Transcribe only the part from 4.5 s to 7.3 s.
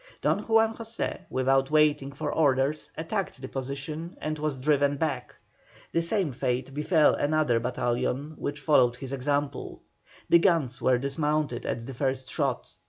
driven back; the same fate befell